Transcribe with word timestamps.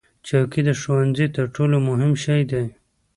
چوکۍ 0.27 0.61
د 0.65 0.69
ښوونځي 0.81 1.27
تر 1.35 1.45
ټولو 1.55 1.75
مهم 1.89 2.11
شی 2.23 2.41
دی. 2.51 2.65